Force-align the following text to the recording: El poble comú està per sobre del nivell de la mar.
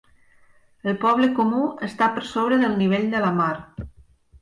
El 0.91 0.97
poble 1.03 1.29
comú 1.41 1.61
està 1.89 2.09
per 2.17 2.25
sobre 2.33 2.61
del 2.65 2.77
nivell 2.83 3.09
de 3.17 3.25
la 3.29 3.33
mar. 3.41 3.55